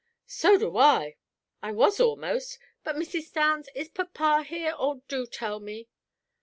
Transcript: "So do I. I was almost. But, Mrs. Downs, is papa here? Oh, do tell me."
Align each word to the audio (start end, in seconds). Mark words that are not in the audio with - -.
"So 0.25 0.57
do 0.57 0.77
I. 0.77 1.17
I 1.61 1.71
was 1.71 1.99
almost. 1.99 2.57
But, 2.83 2.95
Mrs. 2.95 3.31
Downs, 3.31 3.69
is 3.75 3.87
papa 3.89 4.41
here? 4.41 4.73
Oh, 4.75 5.03
do 5.07 5.27
tell 5.27 5.59
me." 5.59 5.89